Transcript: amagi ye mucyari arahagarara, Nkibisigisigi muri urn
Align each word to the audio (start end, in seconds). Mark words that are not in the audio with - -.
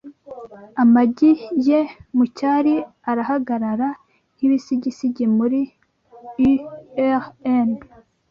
amagi 0.81 1.31
ye 1.67 1.79
mucyari 2.15 2.75
arahagarara, 3.11 3.89
Nkibisigisigi 4.35 5.25
muri 5.37 5.61
urn 7.49 7.69